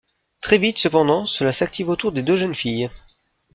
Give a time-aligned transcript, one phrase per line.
[0.41, 2.89] Très vite, cependant, cela s'active autour des deux jeunes filles.